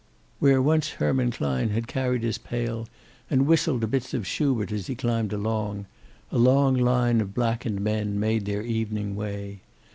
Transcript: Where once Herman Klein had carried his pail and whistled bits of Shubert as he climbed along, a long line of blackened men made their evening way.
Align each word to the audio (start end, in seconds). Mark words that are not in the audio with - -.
Where 0.39 0.63
once 0.63 0.93
Herman 0.97 1.29
Klein 1.29 1.69
had 1.69 1.87
carried 1.87 2.23
his 2.23 2.39
pail 2.39 2.87
and 3.29 3.45
whistled 3.45 3.91
bits 3.91 4.15
of 4.15 4.25
Shubert 4.25 4.71
as 4.71 4.87
he 4.87 4.95
climbed 4.95 5.31
along, 5.31 5.85
a 6.31 6.39
long 6.39 6.73
line 6.73 7.21
of 7.21 7.35
blackened 7.35 7.81
men 7.81 8.19
made 8.19 8.45
their 8.45 8.63
evening 8.63 9.15
way. 9.15 9.59